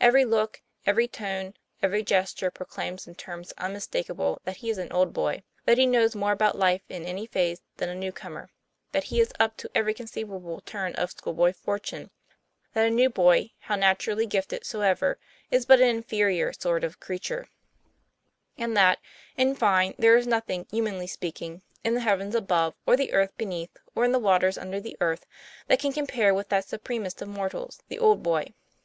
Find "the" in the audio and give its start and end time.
21.94-22.00, 22.96-23.12, 24.10-24.18, 24.80-24.96, 27.86-28.00